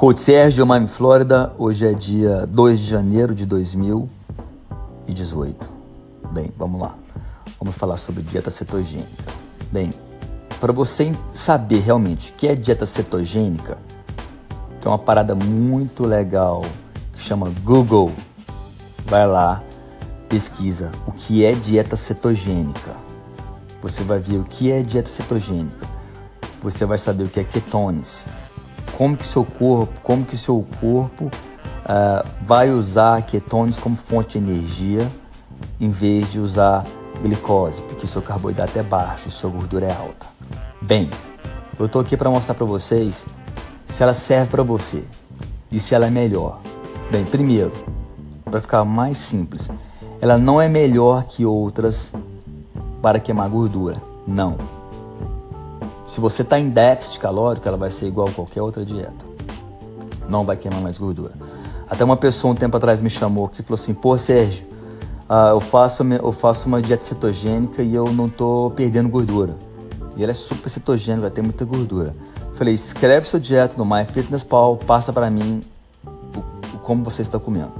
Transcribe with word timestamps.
Coach 0.00 0.20
Sérgio, 0.20 0.66
Miami, 0.66 0.86
Flórida. 0.86 1.52
Hoje 1.58 1.86
é 1.86 1.92
dia 1.92 2.46
2 2.46 2.80
de 2.80 2.86
janeiro 2.86 3.34
de 3.34 3.44
2018. 3.44 5.70
Bem, 6.32 6.50
vamos 6.56 6.80
lá. 6.80 6.94
Vamos 7.58 7.76
falar 7.76 7.98
sobre 7.98 8.22
dieta 8.22 8.48
cetogênica. 8.48 9.30
Bem, 9.70 9.92
para 10.58 10.72
você 10.72 11.12
saber 11.34 11.80
realmente 11.80 12.30
o 12.30 12.34
que 12.34 12.48
é 12.48 12.54
dieta 12.54 12.86
cetogênica, 12.86 13.76
tem 14.80 14.90
uma 14.90 14.98
parada 14.98 15.34
muito 15.34 16.06
legal 16.06 16.64
que 17.12 17.22
chama 17.22 17.52
Google. 17.62 18.10
Vai 19.04 19.26
lá, 19.26 19.62
pesquisa 20.30 20.90
o 21.06 21.12
que 21.12 21.44
é 21.44 21.52
dieta 21.52 21.94
cetogênica. 21.94 22.96
Você 23.82 24.02
vai 24.02 24.18
ver 24.18 24.38
o 24.38 24.44
que 24.44 24.72
é 24.72 24.80
dieta 24.80 25.10
cetogênica. 25.10 25.86
Você 26.62 26.86
vai 26.86 26.96
saber 26.96 27.24
o 27.24 27.28
que 27.28 27.40
é 27.40 27.44
ketones 27.44 28.24
como 29.00 29.16
que 29.16 29.24
seu 29.24 29.46
corpo, 29.46 29.98
como 30.02 30.26
que 30.26 30.36
seu 30.36 30.62
corpo 30.78 31.24
uh, 31.24 32.28
vai 32.46 32.70
usar 32.70 33.22
ketones 33.22 33.78
como 33.78 33.96
fonte 33.96 34.38
de 34.38 34.44
energia 34.46 35.10
em 35.80 35.88
vez 35.88 36.30
de 36.30 36.38
usar 36.38 36.84
glicose, 37.22 37.80
porque 37.80 38.06
seu 38.06 38.20
carboidrato 38.20 38.78
é 38.78 38.82
baixo 38.82 39.28
e 39.28 39.30
sua 39.30 39.48
gordura 39.48 39.86
é 39.86 39.90
alta. 39.90 40.26
Bem, 40.82 41.08
eu 41.78 41.86
estou 41.86 42.02
aqui 42.02 42.14
para 42.14 42.28
mostrar 42.28 42.54
para 42.54 42.66
vocês 42.66 43.24
se 43.88 44.02
ela 44.02 44.12
serve 44.12 44.50
para 44.50 44.62
você 44.62 45.02
e 45.72 45.80
se 45.80 45.94
ela 45.94 46.06
é 46.06 46.10
melhor. 46.10 46.60
Bem, 47.10 47.24
primeiro, 47.24 47.72
para 48.44 48.60
ficar 48.60 48.84
mais 48.84 49.16
simples, 49.16 49.66
ela 50.20 50.36
não 50.36 50.60
é 50.60 50.68
melhor 50.68 51.24
que 51.24 51.46
outras 51.46 52.12
para 53.00 53.18
queimar 53.18 53.48
gordura. 53.48 53.96
Não. 54.26 54.58
Se 56.10 56.20
você 56.20 56.42
está 56.42 56.58
em 56.58 56.68
déficit 56.68 57.20
calórico, 57.20 57.68
ela 57.68 57.76
vai 57.76 57.88
ser 57.88 58.08
igual 58.08 58.26
a 58.26 58.32
qualquer 58.32 58.60
outra 58.60 58.84
dieta. 58.84 59.14
Não 60.28 60.44
vai 60.44 60.56
queimar 60.56 60.80
mais 60.80 60.98
gordura. 60.98 61.32
Até 61.88 62.04
uma 62.04 62.16
pessoa 62.16 62.52
um 62.52 62.56
tempo 62.56 62.76
atrás 62.76 63.00
me 63.00 63.08
chamou 63.08 63.46
que 63.46 63.62
falou 63.62 63.80
assim: 63.80 63.94
Pô, 63.94 64.18
Sérgio, 64.18 64.66
uh, 65.28 65.50
eu, 65.50 65.60
faço, 65.60 66.02
eu 66.02 66.32
faço 66.32 66.66
uma 66.66 66.82
dieta 66.82 67.04
cetogênica 67.04 67.80
e 67.80 67.94
eu 67.94 68.12
não 68.12 68.26
estou 68.26 68.72
perdendo 68.72 69.08
gordura. 69.08 69.54
E 70.16 70.22
ela 70.24 70.32
é 70.32 70.34
super 70.34 70.68
cetogênica, 70.68 71.22
vai 71.22 71.30
ter 71.30 71.42
muita 71.42 71.64
gordura. 71.64 72.12
Falei: 72.56 72.74
escreve 72.74 73.28
sua 73.28 73.38
dieta 73.38 73.76
no 73.78 73.84
MyFitnessPal, 73.84 74.78
passa 74.78 75.12
para 75.12 75.30
mim 75.30 75.62
o, 76.04 76.40
o, 76.74 76.78
como 76.80 77.04
você 77.04 77.22
está 77.22 77.38
comendo. 77.38 77.72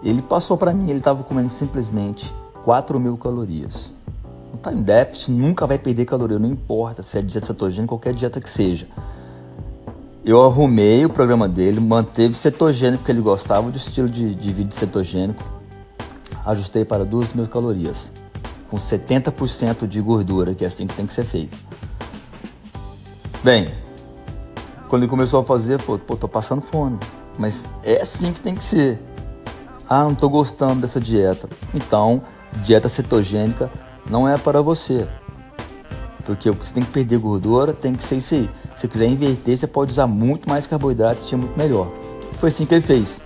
Ele 0.00 0.22
passou 0.22 0.56
para 0.56 0.72
mim, 0.72 0.88
ele 0.88 1.00
estava 1.00 1.24
comendo 1.24 1.48
simplesmente 1.48 2.32
4 2.64 3.00
mil 3.00 3.16
calorias 3.16 3.90
não 4.50 4.56
está 4.56 4.72
em 4.72 4.82
déficit, 4.82 5.30
nunca 5.30 5.66
vai 5.66 5.78
perder 5.78 6.04
caloria, 6.04 6.38
não 6.38 6.48
importa 6.48 7.02
se 7.02 7.18
é 7.18 7.22
dieta 7.22 7.46
cetogênica, 7.46 7.88
qualquer 7.88 8.14
dieta 8.14 8.40
que 8.40 8.50
seja. 8.50 8.86
Eu 10.24 10.42
arrumei 10.44 11.04
o 11.06 11.08
programa 11.08 11.48
dele, 11.48 11.80
manteve 11.80 12.34
cetogênico, 12.34 12.98
porque 12.98 13.12
ele 13.12 13.22
gostava 13.22 13.70
do 13.70 13.76
estilo 13.76 14.08
de, 14.08 14.34
de 14.34 14.52
vídeo 14.52 14.74
cetogênico. 14.74 15.42
Ajustei 16.44 16.84
para 16.84 17.04
2 17.04 17.32
mil 17.32 17.46
calorias, 17.46 18.10
com 18.68 18.76
70% 18.76 19.86
de 19.86 20.00
gordura, 20.00 20.54
que 20.54 20.64
é 20.64 20.66
assim 20.66 20.86
que 20.86 20.94
tem 20.94 21.06
que 21.06 21.14
ser 21.14 21.24
feito. 21.24 21.56
Bem, 23.42 23.68
quando 24.88 25.02
ele 25.02 25.10
começou 25.10 25.40
a 25.40 25.44
fazer, 25.44 25.78
falou, 25.78 25.98
pô, 25.98 26.16
tô 26.16 26.28
passando 26.28 26.60
fome. 26.60 26.98
Mas 27.38 27.64
é 27.82 28.02
assim 28.02 28.32
que 28.32 28.40
tem 28.40 28.54
que 28.54 28.62
ser. 28.62 29.00
Ah, 29.88 30.04
não 30.04 30.14
tô 30.14 30.28
gostando 30.28 30.82
dessa 30.82 31.00
dieta. 31.00 31.48
Então, 31.72 32.22
dieta 32.64 32.88
cetogênica 32.88 33.70
não 34.08 34.28
é 34.28 34.38
para 34.38 34.62
você. 34.62 35.06
Porque 36.24 36.50
você 36.50 36.72
tem 36.72 36.82
que 36.82 36.90
perder 36.90 37.18
gordura, 37.18 37.72
tem 37.72 37.92
que 37.92 38.04
ser 38.04 38.16
isso 38.16 38.34
aí. 38.34 38.48
Se 38.76 38.82
você 38.82 38.88
quiser 38.88 39.06
inverter, 39.06 39.58
você 39.58 39.66
pode 39.66 39.90
usar 39.90 40.06
muito 40.06 40.48
mais 40.48 40.66
carboidrato 40.66 41.24
e 41.28 41.34
é 41.34 41.36
muito 41.36 41.58
melhor. 41.58 41.88
Foi 42.38 42.48
assim 42.48 42.64
que 42.64 42.74
ele 42.74 42.84
fez. 42.84 43.20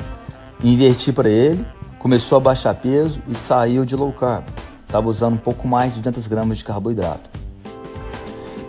Inverti 0.63 1.13
para 1.13 1.29
ele, 1.29 1.65
começou 1.99 2.37
a 2.39 2.41
baixar 2.41 2.75
peso 2.75 3.21
e 3.29 3.35
saiu 3.35 3.85
de 3.85 3.95
low 3.95 4.13
carb. 4.13 4.45
Estava 4.87 5.09
usando 5.09 5.35
um 5.35 5.39
pouco 5.39 5.69
mais 5.69 5.95
de 5.95 6.01
200 6.01 6.27
gramas 6.27 6.59
de 6.59 6.65
carboidrato. 6.65 7.29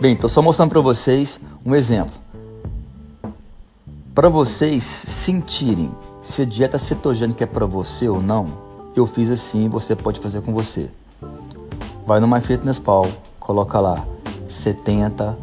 Bem, 0.00 0.14
estou 0.14 0.28
só 0.28 0.42
mostrando 0.42 0.70
para 0.70 0.80
vocês 0.80 1.40
um 1.64 1.74
exemplo. 1.74 2.14
Para 4.14 4.28
vocês 4.28 4.84
sentirem 4.84 5.90
se 6.22 6.42
a 6.42 6.44
dieta 6.44 6.78
cetogênica 6.78 7.44
é 7.44 7.46
para 7.46 7.64
você 7.64 8.08
ou 8.08 8.20
não, 8.20 8.46
eu 8.96 9.06
fiz 9.06 9.30
assim, 9.30 9.68
você 9.68 9.94
pode 9.94 10.20
fazer 10.20 10.42
com 10.42 10.52
você. 10.52 10.90
Vai 12.06 12.20
no 12.20 12.28
MyFitnessPal, 12.28 13.08
coloca 13.40 13.80
lá 13.80 14.06
70% 14.48 15.34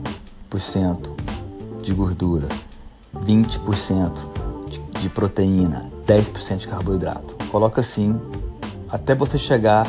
de 1.82 1.94
gordura, 1.94 2.48
20% 3.14 4.12
de, 4.70 4.80
de 5.02 5.10
proteína, 5.10 5.92
10% 6.08 6.60
de 6.60 6.68
carboidrato. 6.70 7.36
Coloca 7.52 7.82
assim 7.82 8.18
até 8.88 9.14
você 9.14 9.38
chegar 9.38 9.86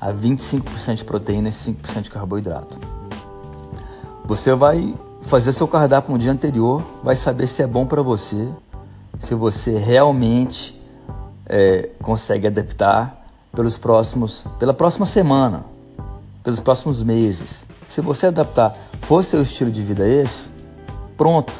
a 0.00 0.12
25% 0.12 0.94
de 0.94 1.04
proteína 1.04 1.48
e 1.48 1.52
5% 1.52 2.02
de 2.02 2.10
carboidrato. 2.10 2.78
Você 4.24 4.54
vai 4.54 4.94
fazer 5.22 5.52
seu 5.52 5.66
cardápio 5.66 6.12
no 6.12 6.20
dia 6.20 6.30
anterior, 6.30 6.84
vai 7.02 7.16
saber 7.16 7.48
se 7.48 7.64
é 7.64 7.66
bom 7.66 7.84
para 7.84 8.00
você, 8.00 8.48
se 9.18 9.34
você 9.34 9.76
realmente 9.76 10.80
é, 11.46 11.90
consegue 12.00 12.46
adaptar 12.46 13.26
pelos 13.52 13.76
próximos, 13.76 14.44
pela 14.60 14.72
próxima 14.72 15.04
semana 15.04 15.71
pelos 16.42 16.60
próximos 16.60 17.02
meses. 17.02 17.64
Se 17.88 18.00
você 18.00 18.26
adaptar, 18.26 18.76
for 19.02 19.22
seu 19.24 19.42
estilo 19.42 19.70
de 19.70 19.82
vida 19.82 20.06
esse, 20.06 20.48
pronto. 21.16 21.52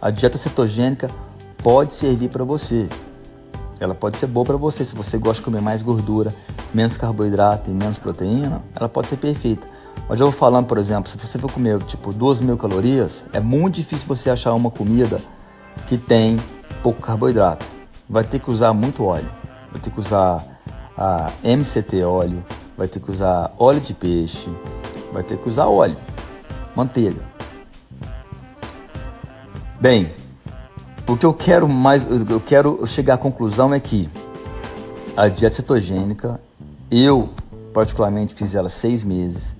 A 0.00 0.10
dieta 0.10 0.38
cetogênica 0.38 1.10
pode 1.62 1.94
servir 1.94 2.28
para 2.28 2.44
você. 2.44 2.88
Ela 3.80 3.94
pode 3.94 4.16
ser 4.18 4.26
boa 4.26 4.46
para 4.46 4.56
você. 4.56 4.84
Se 4.84 4.94
você 4.94 5.18
gosta 5.18 5.40
de 5.40 5.44
comer 5.44 5.60
mais 5.60 5.82
gordura, 5.82 6.34
menos 6.72 6.96
carboidrato 6.96 7.70
e 7.70 7.72
menos 7.72 7.98
proteína, 7.98 8.62
ela 8.74 8.88
pode 8.88 9.08
ser 9.08 9.16
perfeita. 9.16 9.66
Mas 10.08 10.20
eu 10.20 10.30
vou 10.30 10.34
falando, 10.34 10.66
por 10.66 10.78
exemplo, 10.78 11.10
se 11.10 11.18
você 11.18 11.38
for 11.38 11.50
comer 11.50 11.82
tipo 11.82 12.12
2 12.12 12.40
mil 12.40 12.56
calorias, 12.56 13.22
é 13.32 13.40
muito 13.40 13.74
difícil 13.76 14.06
você 14.06 14.30
achar 14.30 14.54
uma 14.54 14.70
comida 14.70 15.20
que 15.86 15.98
tem 15.98 16.40
pouco 16.82 17.00
carboidrato. 17.02 17.66
Vai 18.08 18.24
ter 18.24 18.38
que 18.38 18.50
usar 18.50 18.72
muito 18.72 19.04
óleo. 19.04 19.30
Vai 19.70 19.80
ter 19.80 19.90
que 19.90 20.00
usar 20.00 20.44
a 20.96 21.30
MCT 21.44 22.02
óleo, 22.02 22.42
vai 22.78 22.86
ter 22.86 23.00
que 23.00 23.10
usar 23.10 23.52
óleo 23.58 23.80
de 23.80 23.92
peixe, 23.92 24.48
vai 25.12 25.24
ter 25.24 25.36
que 25.36 25.48
usar 25.48 25.66
óleo, 25.66 25.96
manteiga. 26.76 27.20
Bem, 29.80 30.12
o 31.06 31.16
que 31.16 31.26
eu 31.26 31.34
quero 31.34 31.68
mais, 31.68 32.06
eu 32.30 32.40
quero 32.40 32.86
chegar 32.86 33.14
à 33.14 33.18
conclusão 33.18 33.74
é 33.74 33.80
que 33.80 34.08
a 35.16 35.26
dieta 35.26 35.56
cetogênica, 35.56 36.40
eu 36.88 37.30
particularmente 37.74 38.34
fiz 38.34 38.54
ela 38.54 38.68
seis 38.68 39.02
meses. 39.02 39.56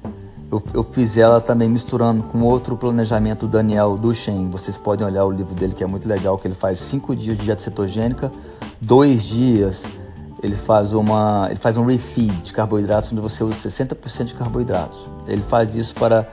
Eu, 0.51 0.63
eu 0.73 0.85
fiz 0.85 1.19
ela 1.19 1.41
também 1.41 1.69
misturando 1.69 2.23
com 2.23 2.43
outro 2.43 2.77
planejamento 2.77 3.47
do 3.47 3.53
Daniel 3.53 3.99
Duchen. 3.99 4.49
Vocês 4.51 4.79
podem 4.79 5.07
olhar 5.07 5.25
o 5.25 5.31
livro 5.31 5.55
dele 5.55 5.75
que 5.75 5.85
é 5.85 5.87
muito 5.87 6.09
legal, 6.09 6.39
que 6.39 6.47
ele 6.47 6.55
faz 6.55 6.79
cinco 6.79 7.15
dias 7.15 7.37
de 7.37 7.45
dieta 7.45 7.61
cetogênica, 7.61 8.33
dois 8.81 9.25
dias 9.25 9.85
ele 10.43 10.57
faz 10.57 10.93
uma 10.93 11.47
ele 11.51 11.59
faz 11.59 11.77
um 11.77 11.85
refeed 11.85 12.43
de 12.43 12.53
carboidratos 12.53 13.13
onde 13.13 13.21
você 13.21 13.43
usa 13.43 13.69
60% 13.69 14.25
de 14.25 14.35
carboidratos. 14.35 14.99
Ele 15.27 15.43
faz 15.43 15.75
isso 15.75 15.95
para 15.95 16.29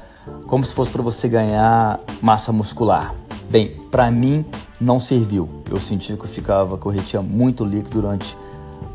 como 0.48 0.64
se 0.64 0.74
fosse 0.74 0.92
para 0.92 1.02
você 1.02 1.28
ganhar 1.28 2.00
massa 2.22 2.52
muscular. 2.52 3.14
Bem, 3.50 3.70
para 3.92 4.10
mim 4.10 4.46
não 4.80 5.00
serviu. 5.00 5.50
Eu 5.70 5.80
senti 5.80 6.16
que 6.16 6.24
eu 6.24 6.30
ficava 6.30 6.78
que 6.78 6.86
eu 6.86 6.92
retinha 6.92 7.22
muito 7.22 7.64
líquido 7.64 8.02
durante 8.02 8.38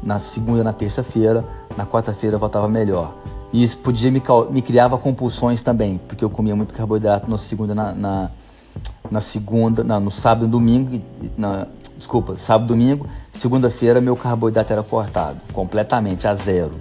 na 0.03 0.19
segunda, 0.19 0.65
na 0.65 0.73
terça-feira, 0.73 1.45
na 1.77 1.87
quarta-feira 1.87 2.37
eu 2.37 2.41
voltava 2.41 2.69
melhor. 2.69 3.15
E 3.53 3.63
isso 3.63 3.79
podia 3.79 4.11
me, 4.11 4.23
me 4.51 4.63
criava 4.63 4.97
compulsões 4.97 5.61
também, 5.61 6.01
porque 6.07 6.25
eu 6.25 6.31
comia 6.31 6.55
muito 6.55 6.73
carboidrato 6.73 7.29
na 7.29 7.37
segunda, 7.37 7.75
na, 7.75 7.93
na, 7.93 8.31
na 9.11 9.21
segunda, 9.21 9.83
na, 9.83 9.99
no 9.99 10.11
sábado 10.11 10.47
e 10.47 10.49
domingo, 10.49 11.01
na, 11.37 11.67
desculpa, 12.01 12.37
sábado 12.39 12.69
domingo, 12.69 13.07
segunda-feira 13.33 14.01
meu 14.01 14.17
carboidrato 14.17 14.73
era 14.73 14.83
cortado 14.83 15.39
completamente 15.53 16.27
a 16.27 16.35
zero. 16.35 16.73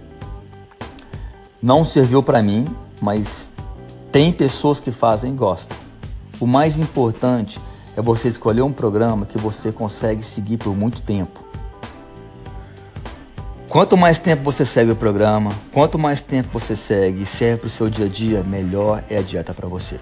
Não 1.62 1.84
serviu 1.84 2.24
para 2.24 2.42
mim, 2.42 2.66
mas 3.02 3.52
tem 4.12 4.32
pessoas 4.32 4.80
que 4.80 4.92
fazem 4.92 5.34
e 5.34 5.36
gostam. 5.36 5.78
O 6.40 6.48
mais 6.48 6.80
importante 6.80 7.60
é 7.98 8.02
você 8.02 8.30
escolher 8.30 8.62
um 8.62 8.72
programa 8.72 9.26
que 9.26 9.38
você 9.38 9.72
consegue 9.72 10.24
seguir 10.24 10.58
por 10.58 10.76
muito 10.76 11.02
tempo. 11.02 11.44
Quanto 13.68 13.98
mais 13.98 14.18
tempo 14.18 14.42
você 14.42 14.66
segue 14.66 14.92
o 14.92 14.96
programa, 14.96 15.52
quanto 15.72 16.00
mais 16.00 16.22
tempo 16.22 16.58
você 16.58 16.76
segue 16.76 17.24
e 17.24 17.26
serve 17.26 17.58
para 17.58 17.68
o 17.68 17.70
seu 17.70 17.90
dia 17.90 18.06
a 18.06 18.10
dia, 18.10 18.42
melhor 18.42 19.04
é 19.10 19.18
a 19.18 19.22
dieta 19.22 19.54
para 19.54 19.68
você. 19.68 20.00